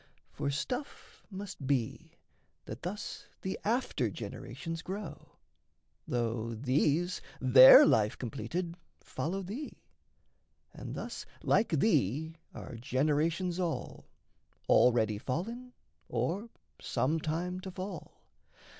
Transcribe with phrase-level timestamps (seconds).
[0.31, 2.15] For stuff must be,
[2.65, 5.37] That thus the after generations grow,
[6.07, 9.83] Though these, their life completed, follow thee;
[10.73, 14.07] And thus like thee are generations all
[14.67, 15.71] Already fallen,
[16.09, 16.49] or
[16.79, 18.23] some time to fall.